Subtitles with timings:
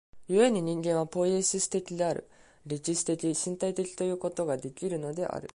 [0.27, 2.27] 故に人間はポイエシス的である、
[2.65, 5.47] 歴史的身体的ということができるのである。